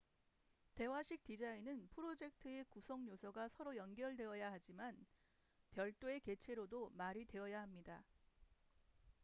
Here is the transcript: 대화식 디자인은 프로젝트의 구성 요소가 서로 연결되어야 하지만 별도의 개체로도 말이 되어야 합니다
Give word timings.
대화식 0.73 1.23
디자인은 1.23 1.87
프로젝트의 1.93 2.65
구성 2.69 3.07
요소가 3.07 3.47
서로 3.49 3.75
연결되어야 3.75 4.51
하지만 4.51 4.97
별도의 5.73 6.21
개체로도 6.21 6.89
말이 6.95 7.23
되어야 7.25 7.61
합니다 7.61 8.03